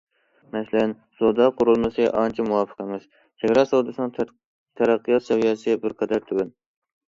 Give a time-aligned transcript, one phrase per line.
[0.53, 3.05] مەسىلەن، سودا قۇرۇلمىسى ئانچە مۇۋاپىق ئەمەس،
[3.43, 6.53] چېگرا سودىسىنىڭ تەرەققىيات سەۋىيەسى بىر قەدەر تۆۋەن.